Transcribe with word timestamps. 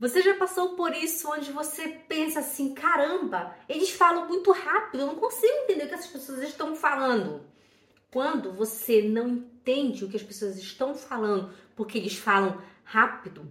Você 0.00 0.22
já 0.22 0.34
passou 0.34 0.76
por 0.76 0.94
isso 0.94 1.30
onde 1.30 1.52
você 1.52 1.86
pensa 2.08 2.40
assim, 2.40 2.72
caramba, 2.72 3.54
eles 3.68 3.90
falam 3.90 4.26
muito 4.26 4.50
rápido, 4.50 5.02
eu 5.02 5.06
não 5.08 5.16
consigo 5.16 5.52
entender 5.64 5.84
o 5.84 5.88
que 5.88 5.94
essas 5.94 6.06
pessoas 6.06 6.40
estão 6.40 6.74
falando. 6.74 7.42
Quando 8.10 8.50
você 8.50 9.02
não 9.02 9.28
entende 9.28 10.02
o 10.02 10.08
que 10.08 10.16
as 10.16 10.22
pessoas 10.22 10.56
estão 10.56 10.94
falando, 10.94 11.52
porque 11.76 11.98
eles 11.98 12.16
falam 12.16 12.58
rápido, 12.82 13.46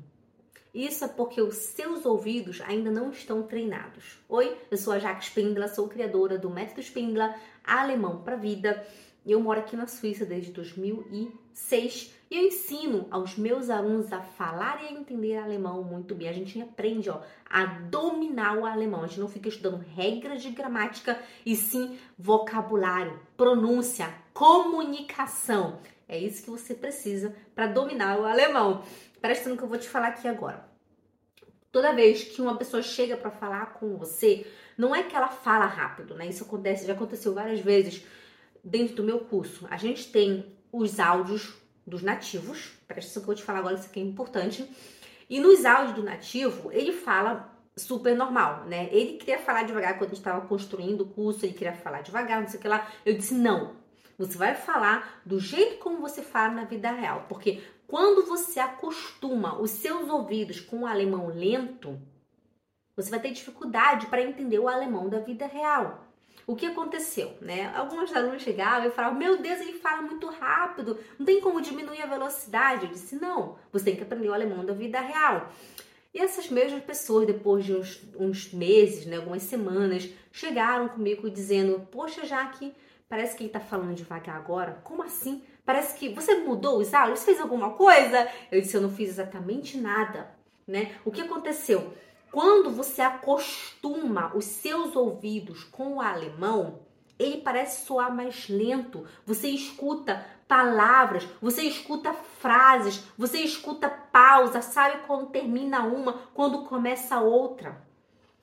isso 0.73 1.05
é 1.05 1.07
porque 1.07 1.39
os 1.39 1.55
seus 1.55 2.03
ouvidos 2.03 2.61
ainda 2.61 2.89
não 2.89 3.11
estão 3.11 3.43
treinados. 3.43 4.17
Oi, 4.27 4.57
eu 4.71 4.77
sou 4.77 4.93
a 4.93 4.99
Jaque 4.99 5.25
Spindler, 5.25 5.69
sou 5.69 5.87
criadora 5.87 6.39
do 6.39 6.49
Método 6.49 6.81
Spindler 6.81 7.39
Alemão 7.63 8.23
para 8.23 8.35
Vida. 8.35 8.83
Eu 9.23 9.39
moro 9.39 9.59
aqui 9.59 9.75
na 9.75 9.85
Suíça 9.85 10.25
desde 10.25 10.51
2006 10.51 12.18
e 12.29 12.37
eu 12.37 12.43
ensino 12.43 13.07
aos 13.09 13.35
meus 13.35 13.71
alunos 13.71 14.13
a 14.13 14.21
falar 14.21 14.83
e 14.83 14.87
a 14.87 14.91
entender 14.91 15.37
alemão 15.37 15.83
muito 15.83 16.13
bem. 16.13 16.29
A 16.29 16.33
gente 16.33 16.61
aprende 16.61 17.09
ó, 17.09 17.21
a 17.49 17.65
dominar 17.65 18.55
o 18.55 18.65
alemão. 18.65 19.03
A 19.03 19.07
gente 19.07 19.19
não 19.19 19.27
fica 19.27 19.49
estudando 19.49 19.83
regras 19.95 20.43
de 20.43 20.51
gramática 20.51 21.19
e 21.43 21.55
sim 21.55 21.97
vocabulário, 22.17 23.19
pronúncia, 23.35 24.13
comunicação. 24.31 25.79
É 26.07 26.19
isso 26.19 26.43
que 26.43 26.51
você 26.51 26.75
precisa 26.75 27.35
para 27.55 27.65
dominar 27.65 28.19
o 28.19 28.25
alemão. 28.25 28.83
Presta 29.19 29.49
no 29.49 29.57
que 29.57 29.63
eu 29.63 29.67
vou 29.67 29.79
te 29.79 29.89
falar 29.89 30.09
aqui 30.09 30.27
agora. 30.27 30.69
Toda 31.71 31.93
vez 31.93 32.23
que 32.23 32.41
uma 32.41 32.57
pessoa 32.57 32.81
chega 32.81 33.17
para 33.17 33.31
falar 33.31 33.73
com 33.73 33.97
você, 33.97 34.45
não 34.77 34.95
é 34.95 35.03
que 35.03 35.15
ela 35.15 35.29
fala 35.29 35.65
rápido, 35.65 36.15
né? 36.15 36.27
Isso 36.27 36.43
acontece, 36.43 36.85
já 36.85 36.93
aconteceu 36.93 37.33
várias 37.33 37.59
vezes 37.59 38.03
dentro 38.63 38.95
do 38.95 39.03
meu 39.03 39.19
curso. 39.19 39.67
A 39.69 39.77
gente 39.77 40.11
tem 40.11 40.45
os 40.71 40.99
áudios 40.99 41.58
dos 41.89 42.01
nativos, 42.01 42.71
presta 42.87 43.09
atenção 43.09 43.21
que 43.21 43.25
eu 43.25 43.25
vou 43.25 43.35
te 43.35 43.43
falar 43.43 43.59
agora, 43.59 43.75
isso 43.75 43.87
aqui 43.87 43.99
é 43.99 44.03
importante. 44.03 44.69
E 45.29 45.39
nos 45.39 45.65
áudios 45.65 45.95
do 45.95 46.03
nativo, 46.03 46.71
ele 46.71 46.93
fala 46.93 47.53
super 47.77 48.15
normal, 48.15 48.65
né? 48.65 48.89
Ele 48.91 49.17
queria 49.17 49.39
falar 49.39 49.63
devagar 49.63 49.97
quando 49.97 50.11
a 50.11 50.15
gente 50.15 50.19
estava 50.19 50.45
construindo 50.47 51.01
o 51.01 51.09
curso, 51.09 51.45
ele 51.45 51.53
queria 51.53 51.73
falar 51.73 52.01
devagar, 52.01 52.41
não 52.41 52.47
sei 52.47 52.59
o 52.59 52.61
que 52.61 52.67
lá. 52.67 52.89
Eu 53.05 53.15
disse: 53.15 53.33
não, 53.33 53.75
você 54.17 54.37
vai 54.37 54.55
falar 54.55 55.21
do 55.25 55.39
jeito 55.39 55.77
como 55.77 55.99
você 55.99 56.21
fala 56.21 56.53
na 56.53 56.63
vida 56.65 56.91
real, 56.91 57.25
porque 57.29 57.61
quando 57.87 58.25
você 58.25 58.59
acostuma 58.59 59.59
os 59.59 59.71
seus 59.71 60.09
ouvidos 60.09 60.59
com 60.59 60.81
o 60.81 60.85
alemão 60.85 61.27
lento, 61.27 61.99
você 62.95 63.09
vai 63.09 63.19
ter 63.19 63.31
dificuldade 63.31 64.07
para 64.07 64.21
entender 64.21 64.59
o 64.59 64.67
alemão 64.67 65.09
da 65.09 65.19
vida 65.19 65.47
real. 65.47 66.05
O 66.47 66.55
que 66.55 66.65
aconteceu, 66.65 67.33
né? 67.41 67.71
Alguns 67.75 68.15
alunos 68.15 68.41
chegavam 68.41 68.87
e 68.87 68.91
falavam: 68.91 69.17
Meu 69.17 69.41
Deus, 69.41 69.59
ele 69.59 69.73
fala 69.73 70.01
muito 70.01 70.27
rápido, 70.27 70.97
não 71.17 71.25
tem 71.25 71.39
como 71.41 71.61
diminuir 71.61 72.01
a 72.01 72.07
velocidade. 72.07 72.85
Eu 72.85 72.91
disse: 72.91 73.15
Não, 73.15 73.57
você 73.71 73.85
tem 73.85 73.95
que 73.95 74.03
aprender 74.03 74.29
o 74.29 74.33
alemão 74.33 74.65
da 74.65 74.73
vida 74.73 74.99
real. 74.99 75.51
E 76.13 76.19
essas 76.19 76.49
mesmas 76.49 76.83
pessoas, 76.83 77.27
depois 77.27 77.63
de 77.63 77.75
uns, 77.75 78.01
uns 78.17 78.51
meses, 78.51 79.05
né, 79.05 79.17
algumas 79.17 79.43
semanas, 79.43 80.09
chegaram 80.31 80.87
comigo 80.89 81.29
dizendo: 81.29 81.87
Poxa, 81.91 82.25
Jaque, 82.25 82.73
parece 83.07 83.35
que 83.35 83.43
ele 83.43 83.49
está 83.49 83.59
falando 83.59 83.95
devagar 83.95 84.35
agora. 84.35 84.79
Como 84.83 85.03
assim? 85.03 85.43
Parece 85.69 85.95
que 85.99 86.09
você 86.09 86.33
mudou 86.33 86.79
os 86.79 86.95
áudios, 86.95 87.23
fez 87.23 87.39
alguma 87.39 87.73
coisa? 87.73 88.27
Eu 88.51 88.59
disse, 88.59 88.75
eu 88.75 88.81
não 88.81 88.89
fiz 88.89 89.07
exatamente 89.09 89.77
nada, 89.77 90.27
né? 90.65 90.95
O 91.05 91.11
que 91.11 91.21
aconteceu? 91.21 91.93
Quando 92.31 92.69
você 92.69 93.01
acostuma 93.01 94.35
os 94.35 94.45
seus 94.45 94.95
ouvidos 94.95 95.63
com 95.63 95.95
o 95.95 96.01
alemão, 96.01 96.79
ele 97.17 97.41
parece 97.41 97.85
soar 97.85 98.15
mais 98.15 98.47
lento. 98.47 99.05
Você 99.25 99.49
escuta 99.49 100.25
palavras, 100.47 101.27
você 101.41 101.63
escuta 101.63 102.13
frases, 102.13 103.03
você 103.17 103.39
escuta 103.39 103.89
pausa, 103.89 104.61
sabe 104.61 105.05
quando 105.05 105.29
termina 105.29 105.83
uma, 105.83 106.13
quando 106.33 106.63
começa 106.63 107.19
outra. 107.19 107.81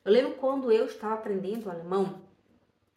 Eu 0.05 0.12
lembro 0.12 0.34
quando 0.34 0.71
eu 0.71 0.87
estava 0.87 1.15
aprendendo 1.15 1.71
alemão, 1.71 2.23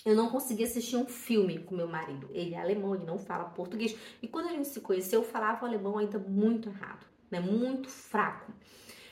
eu 0.05 0.15
não 0.15 0.29
conseguia 0.29 0.65
assistir 0.65 0.95
um 0.95 1.05
filme 1.05 1.59
com 1.59 1.75
meu 1.75 1.87
marido. 1.87 2.29
Ele 2.31 2.55
é 2.55 2.59
alemão, 2.59 2.95
ele 2.95 3.05
não 3.05 3.17
fala 3.17 3.45
português. 3.45 3.95
E 4.21 4.27
quando 4.27 4.47
a 4.47 4.51
gente 4.51 4.67
se 4.67 4.79
conheceu, 4.79 5.21
eu 5.21 5.27
falava 5.27 5.63
o 5.63 5.67
alemão 5.67 5.97
ainda 5.97 6.17
muito 6.17 6.69
errado, 6.69 7.05
né? 7.29 7.39
Muito 7.39 7.89
fraco. 7.89 8.51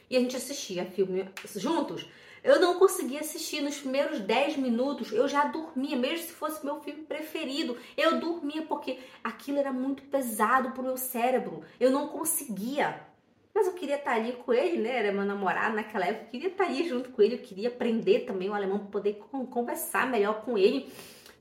E 0.09 0.16
a 0.16 0.19
gente 0.19 0.35
assistia 0.35 0.85
filme 0.85 1.29
juntos. 1.56 2.07
Eu 2.44 2.62
não 2.62 2.79
conseguia 2.79 3.19
assistir 3.19 3.62
nos 3.62 3.78
primeiros 3.78 4.19
10 4.19 4.57
minutos, 4.57 5.12
eu 5.12 5.28
já 5.28 5.45
dormia, 5.45 5.97
mesmo 5.97 6.28
se 6.28 6.34
fosse 6.34 6.63
meu 6.63 6.79
filme 6.79 7.03
preferido. 7.03 7.78
Eu 7.97 8.19
dormia 8.19 8.62
porque 8.62 9.00
aquilo 9.23 9.57
era 9.57 9.73
muito 9.73 10.03
pesado 10.03 10.72
pro 10.72 10.84
meu 10.84 10.95
cérebro. 10.95 11.63
Eu 11.79 11.91
não 11.91 12.07
conseguia. 12.07 13.01
Mas 13.53 13.68
eu 13.68 13.73
queria 13.73 13.95
estar 13.95 14.13
ali 14.13 14.34
com 14.34 14.53
ele, 14.53 14.78
né? 14.78 14.97
Era 14.97 15.12
meu 15.12 15.25
namorado 15.25 15.75
naquela 15.75 16.06
época. 16.06 16.25
Eu 16.25 16.29
queria 16.29 16.47
estar 16.50 16.66
ali 16.66 16.88
junto 16.88 17.09
com 17.09 17.22
ele. 17.22 17.35
Eu 17.35 17.41
queria 17.41 17.69
aprender 17.69 18.19
também 18.19 18.50
o 18.50 18.53
alemão 18.53 18.85
poder 18.85 19.16
conversar 19.50 20.07
melhor 20.07 20.41
com 20.45 20.57
ele. 20.57 20.89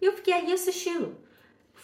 E 0.00 0.06
eu 0.06 0.12
fiquei 0.12 0.32
ali 0.32 0.52
assistindo. 0.52 1.16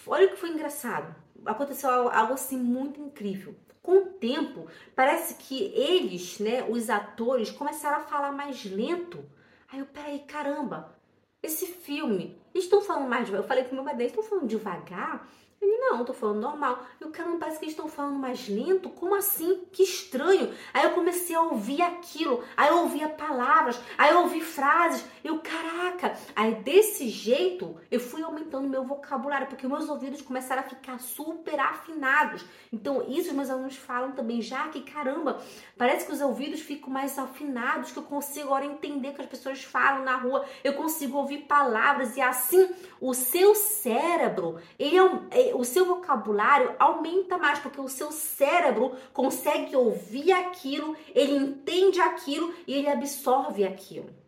Olha 0.06 0.26
o 0.26 0.30
que 0.30 0.36
foi 0.36 0.48
engraçado. 0.48 1.14
Aconteceu 1.44 1.90
algo 2.08 2.32
assim 2.32 2.56
muito 2.56 3.00
incrível. 3.00 3.54
Com 3.82 3.98
o 3.98 4.06
tempo, 4.06 4.68
parece 4.94 5.34
que 5.34 5.72
eles, 5.74 6.38
né, 6.38 6.64
os 6.68 6.88
atores, 6.88 7.50
começaram 7.50 7.98
a 7.98 8.06
falar 8.06 8.30
mais 8.30 8.64
lento. 8.64 9.24
Aí 9.72 9.80
eu, 9.80 9.86
peraí, 9.86 10.20
caramba, 10.20 10.94
esse 11.42 11.66
filme, 11.66 12.40
eles 12.54 12.64
estão 12.64 12.80
falando 12.80 13.08
mais 13.08 13.24
devagar. 13.24 13.42
Eu 13.42 13.48
falei 13.48 13.64
pro 13.64 13.74
meu 13.74 13.88
eles 13.94 14.06
estão 14.06 14.22
falando 14.22 14.46
devagar? 14.46 15.26
Ele, 15.60 15.78
não, 15.78 16.04
tô 16.04 16.12
falando 16.12 16.40
normal. 16.40 16.84
E 17.00 17.04
o 17.04 17.10
cara 17.10 17.30
parece 17.38 17.58
que 17.58 17.64
eles 17.64 17.74
estão 17.74 17.88
falando 17.88 18.18
mais 18.18 18.48
lento. 18.48 18.90
Como 18.90 19.14
assim? 19.14 19.64
Que 19.72 19.84
estranho. 19.84 20.52
Aí 20.74 20.84
eu 20.84 20.90
comecei 20.90 21.36
a 21.36 21.42
ouvir 21.42 21.80
aquilo. 21.82 22.42
Aí 22.56 22.68
eu 22.68 22.78
ouvia 22.78 23.08
palavras. 23.08 23.80
Aí 23.96 24.12
eu 24.12 24.22
ouvi 24.22 24.40
frases. 24.40 25.04
Eu, 25.24 25.38
caraca. 25.40 26.16
Aí 26.34 26.56
desse 26.56 27.08
jeito, 27.08 27.76
eu 27.90 28.00
fui 28.00 28.22
aumentando 28.22 28.68
meu 28.68 28.84
vocabulário, 28.84 29.46
porque 29.46 29.66
meus 29.66 29.88
ouvidos 29.88 30.22
começaram 30.22 30.62
a 30.62 30.68
ficar 30.68 30.98
super 30.98 31.58
afinados. 31.60 32.44
Então, 32.72 33.04
isso 33.08 33.28
os 33.28 33.34
meus 33.34 33.50
alunos 33.50 33.76
falam 33.76 34.12
também, 34.12 34.42
já 34.42 34.68
que, 34.68 34.82
caramba, 34.82 35.40
parece 35.76 36.06
que 36.06 36.12
os 36.12 36.20
ouvidos 36.20 36.60
ficam 36.60 36.90
mais 36.90 37.18
afinados, 37.18 37.92
que 37.92 37.98
eu 37.98 38.02
consigo 38.02 38.46
agora 38.46 38.66
entender 38.66 39.10
o 39.10 39.14
que 39.14 39.22
as 39.22 39.28
pessoas 39.28 39.62
falam 39.62 40.04
na 40.04 40.16
rua. 40.16 40.44
Eu 40.64 40.74
consigo 40.74 41.18
ouvir 41.18 41.42
palavras. 41.42 42.16
E 42.16 42.20
assim, 42.20 42.70
o 43.00 43.14
seu 43.14 43.54
cérebro, 43.54 44.58
ele 44.78 44.96
é, 45.30 45.54
o 45.54 45.64
seu 45.64 45.86
vocabulário 45.86 46.74
aumenta 46.78 47.38
mais, 47.38 47.58
porque 47.58 47.80
o 47.80 47.88
seu 47.88 48.10
cérebro 48.10 48.96
consegue 49.12 49.76
ouvir 49.76 50.32
aquilo, 50.32 50.96
ele 51.14 51.36
entende 51.36 52.00
aquilo 52.00 52.52
e 52.66 52.74
ele 52.74 52.88
absorve 52.88 53.64
aquilo. 53.64 54.21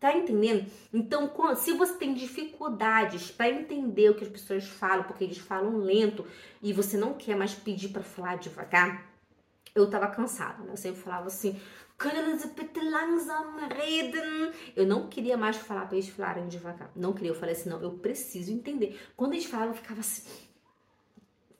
Tá 0.00 0.16
entendendo? 0.16 0.66
Então, 0.94 1.30
se 1.56 1.72
você 1.72 1.92
tem 1.98 2.14
dificuldades 2.14 3.30
para 3.30 3.50
entender 3.50 4.08
o 4.08 4.14
que 4.14 4.24
as 4.24 4.30
pessoas 4.30 4.66
falam, 4.66 5.04
porque 5.04 5.22
eles 5.22 5.36
falam 5.36 5.76
lento 5.76 6.26
e 6.62 6.72
você 6.72 6.96
não 6.96 7.12
quer 7.12 7.36
mais 7.36 7.54
pedir 7.54 7.90
para 7.90 8.02
falar 8.02 8.38
devagar, 8.38 9.06
eu 9.74 9.90
tava 9.90 10.08
cansada, 10.08 10.64
né? 10.64 10.72
Eu 10.72 10.76
sempre 10.78 11.02
falava 11.02 11.26
assim? 11.26 11.60
Eu 14.74 14.86
não 14.86 15.06
queria 15.06 15.36
mais 15.36 15.58
falar 15.58 15.84
para 15.84 15.98
eles 15.98 16.08
falarem 16.08 16.48
devagar. 16.48 16.90
Não 16.96 17.12
queria. 17.12 17.32
Eu 17.32 17.34
falei 17.34 17.54
assim, 17.54 17.68
não, 17.68 17.82
eu 17.82 17.92
preciso 17.92 18.50
entender. 18.50 18.98
Quando 19.14 19.34
eles 19.34 19.44
falavam, 19.44 19.74
eu 19.74 19.76
ficava 19.76 20.00
assim, 20.00 20.22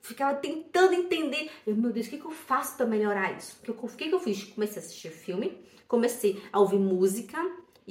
ficava 0.01 0.39
tentando 0.39 0.95
entender. 0.95 1.51
Eu, 1.67 1.77
meu 1.77 1.93
Deus, 1.93 2.07
o 2.07 2.11
que, 2.11 2.17
que 2.17 2.25
eu 2.25 2.31
faço 2.31 2.79
para 2.79 2.87
melhorar 2.87 3.37
isso? 3.37 3.59
O 3.69 3.89
que, 3.89 4.09
que 4.09 4.15
eu 4.15 4.19
fiz? 4.19 4.45
Comecei 4.45 4.81
a 4.81 4.85
assistir 4.85 5.11
filme, 5.11 5.63
comecei 5.87 6.43
a 6.51 6.59
ouvir 6.59 6.79
música 6.79 7.39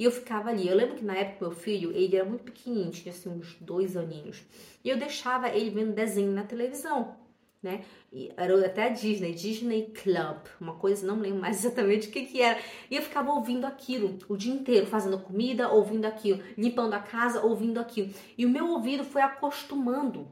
e 0.00 0.04
eu 0.04 0.10
ficava 0.10 0.48
ali. 0.48 0.66
Eu 0.66 0.74
lembro 0.74 0.96
que 0.96 1.04
na 1.04 1.14
época 1.14 1.44
meu 1.44 1.54
filho, 1.54 1.92
ele 1.92 2.16
era 2.16 2.24
muito 2.24 2.42
pequenininho, 2.44 2.90
tinha 2.90 3.12
assim 3.12 3.28
uns 3.28 3.54
dois 3.60 3.98
aninhos. 3.98 4.42
E 4.82 4.88
eu 4.88 4.96
deixava 4.96 5.50
ele 5.50 5.68
vendo 5.68 5.92
desenho 5.92 6.32
na 6.32 6.42
televisão, 6.42 7.16
né? 7.62 7.84
E 8.10 8.32
era 8.34 8.64
até 8.64 8.84
a 8.84 8.88
Disney, 8.88 9.34
Disney 9.34 9.92
Club, 9.92 10.38
uma 10.58 10.76
coisa, 10.76 11.06
não 11.06 11.20
lembro 11.20 11.42
mais 11.42 11.58
exatamente 11.62 12.08
o 12.08 12.10
que 12.10 12.24
que 12.24 12.40
era. 12.40 12.58
E 12.90 12.96
eu 12.96 13.02
ficava 13.02 13.30
ouvindo 13.30 13.66
aquilo 13.66 14.18
o 14.26 14.38
dia 14.38 14.54
inteiro, 14.54 14.86
fazendo 14.86 15.18
comida, 15.18 15.68
ouvindo 15.68 16.06
aquilo, 16.06 16.42
limpando 16.56 16.94
a 16.94 17.00
casa, 17.00 17.42
ouvindo 17.42 17.78
aquilo. 17.78 18.08
E 18.38 18.46
o 18.46 18.48
meu 18.48 18.70
ouvido 18.70 19.04
foi 19.04 19.20
acostumando 19.20 20.26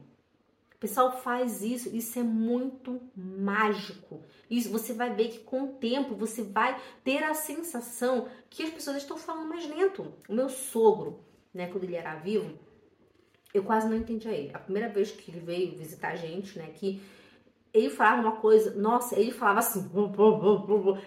o 0.79 0.87
pessoal 0.87 1.11
faz 1.11 1.61
isso, 1.61 1.93
isso 1.93 2.17
é 2.17 2.23
muito 2.23 3.01
mágico. 3.13 4.23
Isso 4.49 4.71
você 4.71 4.93
vai 4.93 5.13
ver 5.13 5.27
que 5.27 5.39
com 5.39 5.63
o 5.63 5.73
tempo 5.73 6.15
você 6.15 6.41
vai 6.41 6.81
ter 7.03 7.21
a 7.21 7.33
sensação 7.33 8.29
que 8.49 8.63
as 8.63 8.69
pessoas 8.69 8.95
estão 8.95 9.17
falando 9.17 9.49
mais 9.49 9.67
lento. 9.67 10.13
O 10.29 10.33
meu 10.33 10.47
sogro, 10.47 11.19
né, 11.53 11.67
quando 11.67 11.83
ele 11.83 11.97
era 11.97 12.15
vivo, 12.15 12.57
eu 13.53 13.61
quase 13.61 13.89
não 13.89 13.97
entendia 13.97 14.31
ele. 14.31 14.51
A 14.53 14.59
primeira 14.59 14.87
vez 14.87 15.11
que 15.11 15.29
ele 15.29 15.41
veio 15.41 15.75
visitar 15.75 16.13
a 16.13 16.15
gente, 16.15 16.57
né, 16.57 16.71
que 16.73 17.01
ele 17.73 17.89
falava 17.89 18.21
uma 18.21 18.31
coisa, 18.33 18.73
nossa, 18.75 19.19
ele 19.19 19.31
falava 19.31 19.59
assim, 19.59 19.89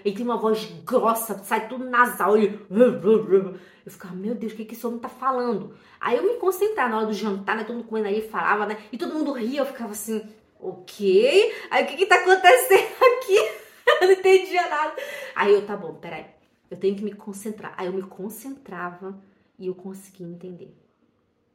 ele 0.05 0.15
tem 0.15 0.25
uma 0.25 0.37
voz 0.37 0.65
grossa, 0.85 1.39
sai 1.43 1.69
tudo 1.69 1.85
nasal, 1.85 2.37
ele, 2.37 2.61
eu 2.71 3.91
ficava, 3.91 4.15
meu 4.15 4.35
Deus, 4.35 4.53
o 4.53 4.57
que, 4.57 4.65
que 4.65 4.75
esse 4.75 4.87
homem 4.87 5.01
tá 5.01 5.09
falando? 5.09 5.75
Aí 6.01 6.17
eu 6.17 6.23
me 6.23 6.39
concentrava 6.39 6.91
na 6.91 6.97
hora 6.99 7.07
do 7.07 7.13
jantar, 7.13 7.57
né, 7.57 7.65
todo 7.65 7.77
mundo 7.77 7.89
comendo 7.89 8.09
aí, 8.09 8.29
falava, 8.29 8.67
né, 8.67 8.79
e 8.93 8.99
todo 8.99 9.15
mundo 9.15 9.33
ria, 9.33 9.61
eu 9.61 9.67
ficava 9.67 9.91
assim, 9.91 10.23
ok, 10.61 11.53
aí 11.71 11.85
o 11.85 11.87
que 11.89 11.97
que 11.97 12.07
tá 12.07 12.17
acontecendo 12.17 12.93
aqui? 13.19 13.37
eu 14.01 14.07
não 14.07 14.13
entendia 14.13 14.69
nada. 14.69 14.95
Aí 15.35 15.53
eu, 15.53 15.67
tá 15.67 15.77
bom, 15.77 15.95
peraí, 15.95 16.27
eu 16.71 16.77
tenho 16.77 16.97
que 16.97 17.05
me 17.05 17.13
concentrar. 17.13 17.75
Aí 17.77 17.87
eu 17.87 17.93
me 17.93 18.03
concentrava 18.03 19.21
e 19.59 19.67
eu 19.67 19.75
conseguia 19.75 20.27
entender. 20.27 20.77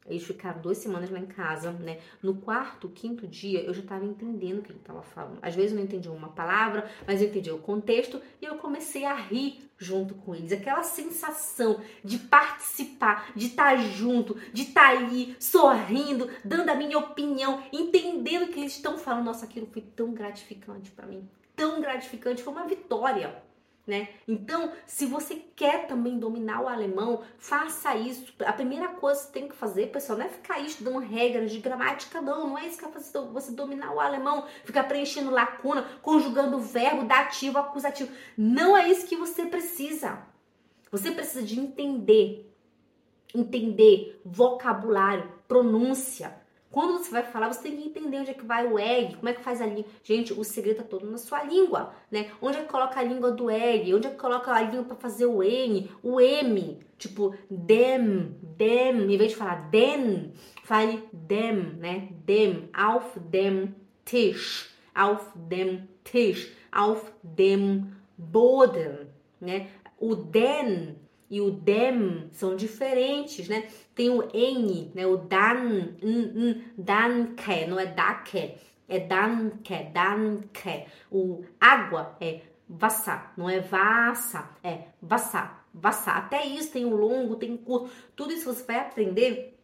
Eles 0.07 0.23
ficaram 0.23 0.61
duas 0.61 0.77
semanas 0.77 1.09
lá 1.09 1.19
em 1.19 1.25
casa, 1.25 1.71
né? 1.71 1.99
No 2.21 2.35
quarto, 2.35 2.89
quinto 2.89 3.27
dia, 3.27 3.61
eu 3.61 3.73
já 3.73 3.81
estava 3.81 4.05
entendendo 4.05 4.59
o 4.59 4.61
que 4.61 4.71
ele 4.71 4.79
estava 4.79 5.01
falando. 5.01 5.39
Às 5.41 5.55
vezes 5.55 5.71
eu 5.71 5.77
não 5.77 5.83
entendia 5.83 6.11
uma 6.11 6.29
palavra, 6.29 6.89
mas 7.05 7.21
eu 7.21 7.27
entendia 7.27 7.53
o 7.53 7.59
contexto 7.59 8.21
e 8.41 8.45
eu 8.45 8.55
comecei 8.55 9.05
a 9.05 9.13
rir 9.13 9.67
junto 9.77 10.15
com 10.15 10.33
eles. 10.33 10.51
Aquela 10.51 10.83
sensação 10.83 11.81
de 12.03 12.17
participar, 12.17 13.31
de 13.35 13.47
estar 13.47 13.75
tá 13.75 13.77
junto, 13.77 14.35
de 14.53 14.63
estar 14.63 14.97
tá 14.97 15.09
sorrindo, 15.39 16.29
dando 16.43 16.69
a 16.69 16.75
minha 16.75 16.97
opinião, 16.97 17.63
entendendo 17.71 18.43
o 18.43 18.47
que 18.47 18.59
eles 18.59 18.75
estão 18.75 18.97
falando. 18.97 19.25
Nossa, 19.25 19.45
aquilo 19.45 19.67
foi 19.67 19.81
tão 19.81 20.13
gratificante 20.13 20.91
para 20.91 21.05
mim. 21.05 21.27
Tão 21.55 21.81
gratificante, 21.81 22.43
foi 22.43 22.53
uma 22.53 22.67
vitória 22.67 23.47
né? 23.87 24.09
Então, 24.27 24.73
se 24.85 25.05
você 25.05 25.35
quer 25.55 25.87
também 25.87 26.19
dominar 26.19 26.61
o 26.61 26.67
alemão, 26.67 27.23
faça 27.37 27.95
isso. 27.95 28.33
A 28.45 28.51
primeira 28.51 28.89
coisa 28.89 29.21
que 29.21 29.27
você 29.27 29.31
tem 29.31 29.47
que 29.47 29.55
fazer, 29.55 29.87
pessoal, 29.87 30.19
não 30.19 30.25
é 30.25 30.29
ficar 30.29 30.59
estudando 30.59 30.99
regras 30.99 31.49
de 31.49 31.59
gramática, 31.59 32.21
não. 32.21 32.49
Não 32.49 32.57
é 32.57 32.67
isso 32.67 32.77
que 32.77 32.85
vai 32.85 33.25
você 33.31 33.51
dominar 33.53 33.93
o 33.93 33.99
alemão, 34.01 34.45
ficar 34.65 34.83
preenchendo 34.83 35.31
lacuna, 35.31 35.83
conjugando 36.01 36.59
verbo, 36.59 37.05
dativo, 37.05 37.57
acusativo. 37.57 38.11
Não 38.37 38.75
é 38.75 38.89
isso 38.89 39.07
que 39.07 39.15
você 39.15 39.45
precisa. 39.45 40.21
Você 40.91 41.11
precisa 41.11 41.41
de 41.41 41.57
entender, 41.57 42.53
entender 43.33 44.21
vocabulário, 44.25 45.31
pronúncia, 45.47 46.35
quando 46.71 46.97
você 46.97 47.09
vai 47.09 47.23
falar, 47.23 47.51
você 47.51 47.61
tem 47.61 47.77
que 47.77 47.87
entender 47.87 48.19
onde 48.19 48.31
é 48.31 48.33
que 48.33 48.45
vai 48.45 48.67
o 48.67 48.77
egg, 48.77 49.15
como 49.15 49.29
é 49.29 49.33
que 49.33 49.41
faz 49.41 49.61
a 49.61 49.65
língua. 49.65 49.85
Gente, 50.03 50.33
o 50.33 50.43
segredo 50.43 50.77
tá 50.77 50.83
todo 50.83 51.09
na 51.09 51.17
sua 51.17 51.43
língua, 51.43 51.93
né? 52.11 52.29
Onde 52.41 52.57
é 52.57 52.61
que 52.61 52.67
coloca 52.67 52.99
a 52.99 53.03
língua 53.03 53.31
do 53.31 53.49
egg? 53.49 53.93
Onde 53.93 54.07
é 54.07 54.09
que 54.09 54.17
coloca 54.17 54.51
a 54.51 54.61
língua 54.61 54.83
para 54.83 54.95
fazer 54.97 55.25
o 55.25 55.41
N, 55.41 55.89
o 56.03 56.19
M? 56.19 56.79
Tipo, 56.97 57.35
dem, 57.49 58.35
dem, 58.41 59.13
em 59.13 59.17
vez 59.17 59.31
de 59.31 59.37
falar 59.37 59.69
den, 59.69 60.33
fale 60.63 61.03
dem, 61.13 61.77
né? 61.77 62.09
Dem, 62.25 62.69
auf 62.73 63.17
dem 63.17 63.73
Tisch, 64.03 64.69
auf 64.93 65.31
dem 65.35 65.87
Tisch, 66.03 66.51
auf 66.71 67.11
dem 67.23 67.91
Boden, 68.17 69.07
né? 69.39 69.67
O 69.99 70.15
den 70.15 71.06
e 71.29 71.41
o 71.41 71.51
dem 71.51 72.29
são 72.31 72.55
diferentes, 72.55 73.47
né? 73.49 73.67
Tem 73.93 74.09
o 74.09 74.29
N, 74.33 74.91
né? 74.95 75.05
O 75.05 75.17
dan, 75.17 75.95
n, 76.01 76.31
n, 76.33 76.63
danke, 76.77 77.65
não 77.67 77.79
é 77.79 77.85
dake, 77.85 78.55
é 78.87 78.99
danke, 78.99 79.91
danke. 79.93 80.85
O 81.11 81.43
água 81.59 82.15
é 82.21 82.41
vassa, 82.67 83.31
não 83.37 83.49
é 83.49 83.59
vassa, 83.59 84.49
é 84.63 84.85
vassa, 85.01 85.51
vassa. 85.73 86.11
Até 86.11 86.45
isso 86.45 86.71
tem 86.71 86.85
o 86.85 86.95
longo, 86.95 87.35
tem 87.35 87.53
o 87.53 87.57
curto. 87.57 87.89
Tudo 88.15 88.33
isso 88.33 88.53
você 88.53 88.63
vai 88.63 88.79
aprender 88.79 89.57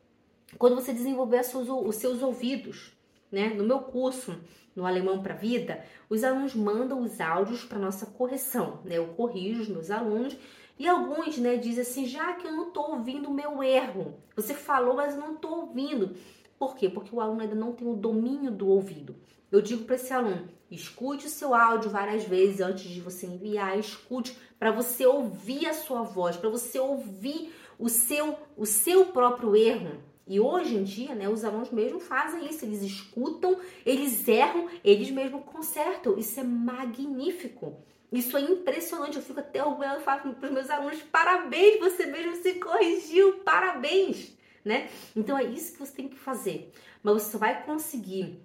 quando 0.58 0.76
você 0.76 0.94
desenvolver 0.94 1.42
os 1.42 1.96
seus 1.96 2.22
ouvidos, 2.22 2.92
né? 3.32 3.50
No 3.50 3.64
meu 3.64 3.80
curso, 3.80 4.38
no 4.76 4.86
Alemão 4.86 5.22
para 5.22 5.34
Vida, 5.34 5.84
os 6.10 6.24
alunos 6.24 6.54
mandam 6.56 7.02
os 7.02 7.22
áudios 7.22 7.64
para 7.64 7.80
nossa 7.80 8.06
correção, 8.06 8.82
né? 8.84 8.98
Eu 8.98 9.08
corrijo 9.10 9.62
os 9.62 9.70
meus 9.70 9.90
alunos 9.90 10.36
e 10.78 10.88
alguns, 10.88 11.38
né, 11.38 11.56
dizem 11.56 11.82
assim, 11.82 12.06
já 12.06 12.34
que 12.34 12.48
eu 12.48 12.52
não 12.52 12.68
estou 12.68 12.92
ouvindo 12.92 13.30
o 13.30 13.34
meu 13.34 13.64
erro. 13.64 14.16
Você 14.36 14.54
falou, 14.54 14.96
mas 14.96 15.14
eu 15.16 15.22
não 15.22 15.36
estou 15.36 15.62
ouvindo. 15.62 16.16
Por 16.58 16.76
quê? 16.76 16.90
Porque 16.90 17.16
o 17.16 17.22
aluno 17.22 17.42
ainda 17.42 17.56
não 17.56 17.74
tem 17.74 17.88
o 17.88 17.96
domínio 17.96 18.52
do 18.52 18.68
ouvido. 18.68 19.16
Eu 19.52 19.62
digo 19.62 19.86
para 19.86 19.96
esse 19.96 20.12
aluno, 20.12 20.50
escute 20.72 21.28
o 21.28 21.30
seu 21.30 21.54
áudio 21.54 21.92
várias 21.92 22.24
vezes 22.24 22.60
antes 22.60 22.86
de 22.86 23.00
você 23.00 23.28
enviar, 23.28 23.78
escute 23.78 24.36
para 24.58 24.72
você 24.72 25.06
ouvir 25.06 25.68
a 25.68 25.74
sua 25.74 26.02
voz, 26.02 26.38
para 26.38 26.50
você 26.50 26.80
ouvir 26.80 27.54
o 27.78 27.88
seu 27.88 28.36
o 28.58 28.66
seu 28.66 29.08
próprio 29.08 29.56
erro. 29.56 30.02
E 30.26 30.40
hoje 30.40 30.76
em 30.76 30.84
dia, 30.84 31.14
né, 31.14 31.28
os 31.28 31.44
alunos 31.44 31.70
mesmo 31.70 32.00
fazem 32.00 32.48
isso, 32.50 32.64
eles 32.64 32.82
escutam, 32.82 33.58
eles 33.86 34.26
erram, 34.28 34.70
eles 34.84 35.12
mesmo 35.12 35.42
consertam. 35.42 36.18
Isso 36.18 36.40
é 36.40 36.44
magnífico. 36.44 37.78
Isso 38.14 38.38
é 38.38 38.42
impressionante, 38.42 39.18
eu 39.18 39.24
fico 39.24 39.40
até 39.40 39.66
orgulhosa 39.66 40.00
e 40.00 40.04
falo 40.04 40.36
para 40.36 40.48
os 40.48 40.54
meus 40.54 40.70
alunos, 40.70 41.02
parabéns, 41.02 41.80
você 41.80 42.06
mesmo 42.06 42.36
se 42.36 42.54
corrigiu, 42.60 43.40
parabéns, 43.40 44.38
né? 44.64 44.88
Então 45.16 45.36
é 45.36 45.44
isso 45.44 45.74
que 45.74 45.80
você 45.80 45.94
tem 45.94 46.08
que 46.08 46.16
fazer. 46.16 46.72
Mas 47.02 47.24
você 47.24 47.38
vai 47.40 47.64
conseguir 47.64 48.40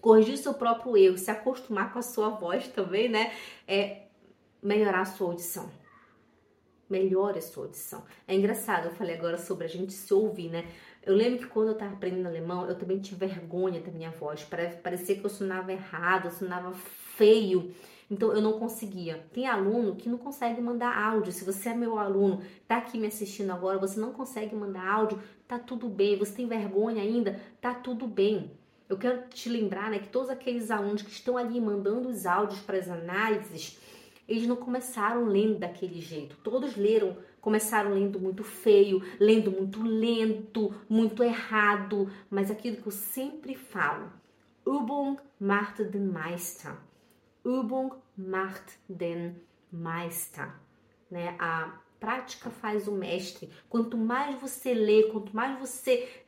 corrigir 0.00 0.38
seu 0.38 0.54
próprio 0.54 0.96
erro, 0.96 1.18
se 1.18 1.30
acostumar 1.30 1.92
com 1.92 1.98
a 1.98 2.02
sua 2.02 2.30
voz 2.30 2.68
também, 2.68 3.06
né? 3.06 3.34
É 3.68 4.06
melhorar 4.62 5.02
a 5.02 5.04
sua 5.04 5.26
audição. 5.26 5.70
Melhore 6.88 7.38
a 7.38 7.42
sua 7.42 7.64
audição. 7.64 8.02
É 8.26 8.34
engraçado, 8.34 8.86
eu 8.86 8.92
falei 8.92 9.14
agora 9.14 9.36
sobre 9.36 9.66
a 9.66 9.68
gente 9.68 9.92
se 9.92 10.14
ouvir, 10.14 10.48
né? 10.48 10.66
Eu 11.06 11.14
lembro 11.14 11.38
que 11.38 11.46
quando 11.46 11.68
eu 11.68 11.74
estava 11.74 11.92
aprendendo 11.92 12.26
alemão, 12.26 12.68
eu 12.68 12.74
também 12.74 12.98
tive 12.98 13.24
vergonha 13.24 13.80
da 13.80 13.92
minha 13.92 14.10
voz. 14.10 14.44
Parecia 14.82 15.14
que 15.14 15.24
eu 15.24 15.30
sonava 15.30 15.72
errado, 15.72 16.26
eu 16.26 16.32
sonava 16.32 16.72
feio. 16.72 17.72
Então 18.10 18.32
eu 18.32 18.42
não 18.42 18.58
conseguia. 18.58 19.24
Tem 19.32 19.46
aluno 19.46 19.94
que 19.94 20.08
não 20.08 20.18
consegue 20.18 20.60
mandar 20.60 20.98
áudio. 20.98 21.32
Se 21.32 21.44
você 21.44 21.68
é 21.68 21.74
meu 21.74 21.96
aluno, 21.96 22.42
tá 22.66 22.78
aqui 22.78 22.98
me 22.98 23.06
assistindo 23.06 23.52
agora, 23.52 23.78
você 23.78 24.00
não 24.00 24.12
consegue 24.12 24.56
mandar 24.56 24.84
áudio, 24.84 25.22
tá 25.46 25.60
tudo 25.60 25.88
bem. 25.88 26.18
Você 26.18 26.32
tem 26.32 26.48
vergonha 26.48 27.00
ainda, 27.00 27.40
tá 27.60 27.72
tudo 27.72 28.08
bem. 28.08 28.50
Eu 28.88 28.98
quero 28.98 29.28
te 29.28 29.48
lembrar, 29.48 29.90
né, 29.90 30.00
que 30.00 30.08
todos 30.08 30.28
aqueles 30.28 30.72
alunos 30.72 31.02
que 31.02 31.10
estão 31.10 31.36
ali 31.36 31.60
mandando 31.60 32.08
os 32.08 32.26
áudios 32.26 32.60
para 32.60 32.78
as 32.78 32.88
análises, 32.88 33.78
eles 34.28 34.46
não 34.46 34.56
começaram 34.56 35.26
lendo 35.26 35.58
daquele 35.58 36.00
jeito. 36.00 36.36
Todos 36.42 36.76
leram, 36.76 37.16
começaram 37.40 37.94
lendo 37.94 38.18
muito 38.18 38.42
feio, 38.42 39.02
lendo 39.20 39.50
muito 39.50 39.82
lento, 39.82 40.74
muito 40.88 41.22
errado, 41.22 42.10
mas 42.28 42.50
aquilo 42.50 42.76
que 42.78 42.86
eu 42.86 42.92
sempre 42.92 43.54
falo, 43.54 44.10
Übung 44.66 45.16
macht 45.38 45.84
den 45.84 46.10
Meister. 46.12 46.76
Übung 47.44 47.92
macht 48.16 48.78
den 48.88 49.36
Meister. 49.70 50.52
Né? 51.08 51.36
A 51.38 51.78
prática 52.00 52.50
faz 52.50 52.88
o 52.88 52.92
mestre. 52.92 53.48
Quanto 53.68 53.96
mais 53.96 54.40
você 54.40 54.74
lê, 54.74 55.04
quanto 55.04 55.34
mais 55.34 55.58
você 55.58 56.24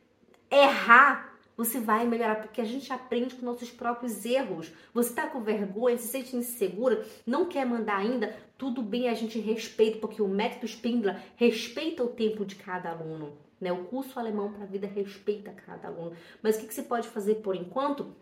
errar, 0.49 1.28
você 1.59 1.77
vai 1.77 2.07
melhorar, 2.07 2.41
porque 2.41 2.61
a 2.61 2.65
gente 2.65 2.93
aprende 2.93 3.35
com 3.35 3.45
nossos 3.45 3.69
próprios 3.69 4.23
erros. 4.23 4.71
Você 4.93 5.09
está 5.09 5.27
com 5.27 5.41
vergonha, 5.41 5.97
se 5.97 6.07
sente 6.07 6.33
insegura, 6.33 7.05
não 7.27 7.47
quer 7.47 7.65
mandar 7.65 7.97
ainda, 7.97 8.33
tudo 8.57 8.81
bem, 8.81 9.09
a 9.09 9.13
gente 9.13 9.37
respeita, 9.39 9.99
porque 9.99 10.21
o 10.21 10.27
método 10.29 10.65
Spindler 10.65 11.21
respeita 11.35 12.01
o 12.01 12.07
tempo 12.07 12.45
de 12.45 12.55
cada 12.55 12.91
aluno. 12.91 13.33
Né? 13.59 13.73
O 13.73 13.83
curso 13.83 14.17
alemão 14.17 14.53
para 14.53 14.63
a 14.63 14.67
vida 14.67 14.87
respeita 14.87 15.51
cada 15.51 15.89
aluno. 15.89 16.15
Mas 16.41 16.55
o 16.55 16.61
que, 16.61 16.67
que 16.67 16.73
você 16.73 16.81
pode 16.81 17.09
fazer 17.09 17.35
por 17.35 17.53
enquanto? 17.53 18.15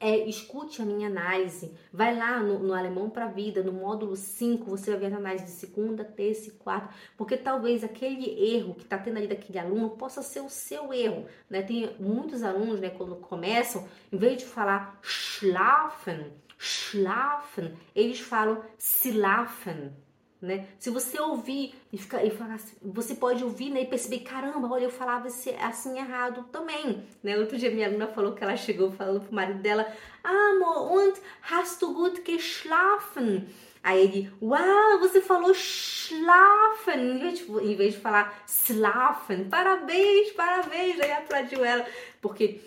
É, 0.00 0.26
escute 0.26 0.80
a 0.80 0.84
minha 0.86 1.08
análise. 1.08 1.72
Vai 1.92 2.16
lá 2.16 2.40
no, 2.40 2.58
no 2.58 2.72
Alemão 2.72 3.10
para 3.10 3.26
a 3.26 3.28
Vida, 3.28 3.62
no 3.62 3.72
módulo 3.72 4.16
5, 4.16 4.64
você 4.64 4.90
vai 4.92 5.00
ver 5.00 5.14
a 5.14 5.18
análise 5.18 5.44
de 5.44 5.50
segunda, 5.50 6.02
terça 6.02 6.48
e 6.48 6.52
quarta, 6.52 6.88
porque 7.18 7.36
talvez 7.36 7.84
aquele 7.84 8.56
erro 8.56 8.74
que 8.74 8.82
está 8.82 8.96
tendo 8.96 9.18
ali 9.18 9.28
daquele 9.28 9.58
aluno 9.58 9.90
possa 9.90 10.22
ser 10.22 10.40
o 10.40 10.48
seu 10.48 10.92
erro. 10.94 11.26
Né? 11.50 11.60
Tem 11.60 11.94
muitos 12.00 12.42
alunos, 12.42 12.80
né, 12.80 12.88
quando 12.88 13.16
começam, 13.16 13.86
em 14.10 14.16
vez 14.16 14.38
de 14.38 14.46
falar 14.46 14.98
schlafen, 15.02 16.32
schlafen, 16.58 17.74
eles 17.94 18.20
falam 18.20 18.62
schlafen. 18.78 19.92
Né? 20.40 20.66
Se 20.78 20.88
você 20.88 21.20
ouvir 21.20 21.74
e, 21.92 21.98
ficar, 21.98 22.24
e 22.24 22.30
falar 22.30 22.54
assim, 22.54 22.74
você 22.82 23.14
pode 23.14 23.44
ouvir 23.44 23.68
né, 23.68 23.82
e 23.82 23.86
perceber, 23.86 24.20
caramba, 24.20 24.72
olha, 24.72 24.84
eu 24.84 24.90
falava 24.90 25.28
assim 25.28 25.98
errado 25.98 26.46
também. 26.50 27.04
Né? 27.22 27.38
Outro 27.38 27.58
dia 27.58 27.70
minha 27.70 27.86
aluna 27.86 28.06
falou 28.06 28.32
que 28.32 28.42
ela 28.42 28.56
chegou 28.56 28.90
falando 28.90 29.20
pro 29.20 29.34
marido 29.34 29.60
dela, 29.60 29.86
amor, 30.24 30.92
und 30.92 31.20
hast 31.42 31.82
du 31.82 31.92
gut 31.92 32.22
geschlafen? 32.22 33.46
Aí 33.82 34.02
ele, 34.02 34.32
uau, 34.40 34.98
você 35.00 35.20
falou 35.20 35.52
schlafen, 35.54 37.16
em 37.16 37.18
vez 37.18 37.38
de, 37.38 37.44
em 37.44 37.76
vez 37.76 37.94
de 37.94 38.00
falar 38.00 38.42
slafen, 38.46 39.44
parabéns, 39.48 40.32
parabéns, 40.32 41.00
aí 41.00 41.12
aplaudiu 41.12 41.64
ela, 41.64 41.86
porque 42.20 42.60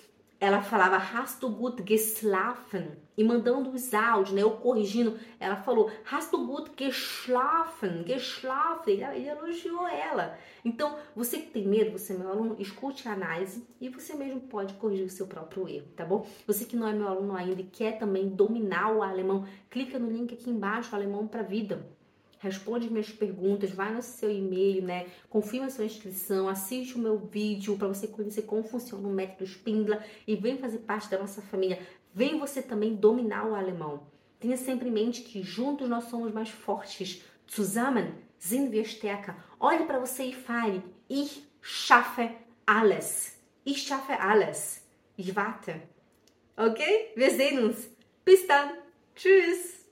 ela 0.44 0.62
falava 0.62 0.98
hast 0.98 1.40
du 1.40 1.48
gut 1.48 1.82
geschlafen? 1.84 2.98
E 3.16 3.24
mandando 3.24 3.70
os 3.70 3.94
áudios, 3.94 4.36
né? 4.36 4.42
Eu 4.42 4.52
corrigindo, 4.52 5.18
ela 5.40 5.56
falou 5.56 5.90
hast 6.12 6.32
du 6.32 6.46
gut 6.46 6.72
geschlafen? 6.76 8.04
Geschlafen. 8.06 8.94
Ele, 8.94 9.04
ele 9.04 9.30
elogiou 9.30 9.88
ela. 9.88 10.38
Então, 10.66 10.98
você 11.16 11.38
que 11.38 11.50
tem 11.50 11.66
medo, 11.66 11.98
você 11.98 12.12
é 12.12 12.18
meu 12.18 12.30
aluno, 12.30 12.58
escute 12.60 13.08
a 13.08 13.14
análise 13.14 13.66
e 13.80 13.88
você 13.88 14.16
mesmo 14.16 14.42
pode 14.42 14.74
corrigir 14.74 15.06
o 15.06 15.10
seu 15.10 15.28
próprio 15.28 15.66
erro, 15.70 15.88
tá 15.96 16.04
bom? 16.04 16.28
Você 16.46 16.66
que 16.66 16.76
não 16.76 16.90
é 16.90 16.92
meu 16.92 17.08
aluno 17.08 17.38
ainda 17.38 17.62
e 17.62 17.66
quer 17.66 17.98
também 17.98 18.28
dominar 18.28 18.92
o 18.92 19.02
alemão, 19.02 19.48
clica 19.70 19.98
no 19.98 20.12
link 20.12 20.34
aqui 20.34 20.50
embaixo, 20.50 20.94
Alemão 20.94 21.26
para 21.26 21.42
Vida 21.42 21.88
responde 22.44 22.90
minhas 22.90 23.10
perguntas, 23.10 23.72
vai 23.72 23.94
no 23.94 24.02
seu 24.02 24.30
e-mail, 24.30 24.84
né? 24.84 25.08
Confirma 25.30 25.70
sua 25.70 25.86
inscrição, 25.86 26.50
assiste 26.50 26.96
o 26.96 27.00
meu 27.00 27.18
vídeo 27.18 27.78
para 27.78 27.88
você 27.88 28.06
conhecer 28.06 28.42
como 28.42 28.64
funciona 28.64 29.08
o 29.08 29.12
método 29.12 29.46
Spindler 29.46 30.06
e 30.28 30.36
vem 30.36 30.58
fazer 30.58 30.80
parte 30.80 31.10
da 31.10 31.18
nossa 31.18 31.42
família. 31.42 31.80
Vem 32.14 32.38
você 32.38 32.62
também 32.62 32.96
dominar 32.96 33.48
o 33.48 33.56
alemão. 33.56 34.04
Tenha 34.42 34.58
sempre 34.58 34.90
em 34.90 34.92
mente 34.92 35.22
que 35.22 35.42
juntos 35.42 35.88
nós 35.88 36.04
somos 36.10 36.34
mais 36.34 36.50
fortes, 36.50 37.24
Zusammen 37.50 38.14
sind 38.40 38.72
wir 38.72 38.86
stärker. 38.86 39.36
Olhe 39.60 39.86
para 39.86 40.00
você 40.00 40.24
e 40.26 40.34
fale: 40.34 40.82
Ich 41.08 41.44
schaffe 41.62 42.30
alles. 42.66 43.38
Ich 43.64 43.84
schaffe 43.84 44.14
alles. 44.20 44.82
Ich 45.18 45.36
warte. 45.36 45.82
Ok? 46.58 46.82
Wir 47.16 47.32
sehen 47.32 47.66
uns. 47.66 47.90
Bis 48.26 48.48
dann. 48.48 48.72
Tschüss. 49.16 49.83